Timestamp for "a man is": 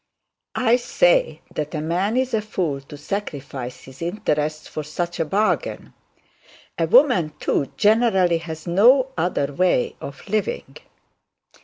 1.75-2.33